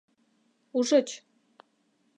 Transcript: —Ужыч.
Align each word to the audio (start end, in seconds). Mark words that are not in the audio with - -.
—Ужыч. 0.77 1.07